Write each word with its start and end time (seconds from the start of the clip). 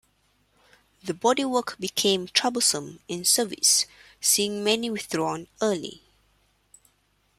The 1.03 1.13
bodywork 1.13 1.77
became 1.79 2.25
troublesome 2.27 3.01
in 3.07 3.23
service, 3.23 3.85
seeing 4.19 4.63
many 4.63 4.89
withdrawn 4.89 5.47
early. 5.61 6.01